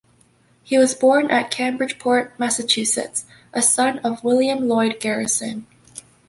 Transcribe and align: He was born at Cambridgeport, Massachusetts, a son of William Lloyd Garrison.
He 0.63 0.79
was 0.79 0.95
born 0.95 1.29
at 1.29 1.51
Cambridgeport, 1.51 2.33
Massachusetts, 2.39 3.25
a 3.53 3.61
son 3.61 3.99
of 3.99 4.23
William 4.23 4.67
Lloyd 4.67 4.99
Garrison. 4.99 5.67